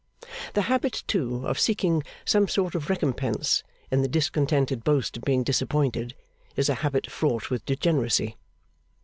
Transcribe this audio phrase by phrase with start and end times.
[0.55, 5.43] The habit, too, of seeking some sort of recompense in the discontented boast of being
[5.43, 6.15] disappointed,
[6.55, 8.35] is a habit fraught with degeneracy.